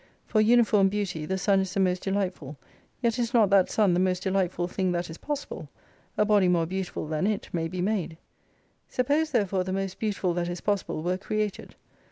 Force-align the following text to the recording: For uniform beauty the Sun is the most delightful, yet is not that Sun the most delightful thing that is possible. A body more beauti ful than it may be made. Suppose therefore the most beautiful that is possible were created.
For 0.25 0.41
uniform 0.41 0.89
beauty 0.89 1.27
the 1.27 1.37
Sun 1.37 1.59
is 1.59 1.75
the 1.75 1.79
most 1.79 2.01
delightful, 2.01 2.57
yet 3.03 3.19
is 3.19 3.35
not 3.35 3.51
that 3.51 3.69
Sun 3.69 3.93
the 3.93 3.99
most 3.99 4.23
delightful 4.23 4.67
thing 4.67 4.91
that 4.93 5.11
is 5.11 5.19
possible. 5.19 5.69
A 6.17 6.25
body 6.25 6.47
more 6.47 6.65
beauti 6.65 6.87
ful 6.89 7.05
than 7.05 7.27
it 7.27 7.49
may 7.53 7.67
be 7.67 7.81
made. 7.83 8.17
Suppose 8.89 9.29
therefore 9.29 9.63
the 9.63 9.71
most 9.73 9.99
beautiful 9.99 10.33
that 10.33 10.49
is 10.49 10.59
possible 10.61 11.03
were 11.03 11.19
created. 11.19 11.75